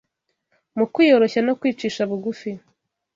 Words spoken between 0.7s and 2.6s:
mu kwiyoroshya no kwicisha bugufi